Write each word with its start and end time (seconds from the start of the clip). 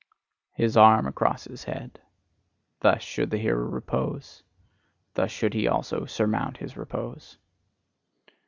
His 0.53 0.75
arm 0.77 1.05
across 1.05 1.43
his 1.43 1.63
head: 1.65 2.01
thus 2.79 3.03
should 3.03 3.29
the 3.29 3.37
hero 3.37 3.63
repose; 3.65 4.41
thus 5.13 5.29
should 5.29 5.53
he 5.53 5.67
also 5.67 6.05
surmount 6.05 6.57
his 6.57 6.75
repose. 6.75 7.37